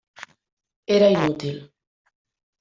[0.95, 1.57] Era inútil.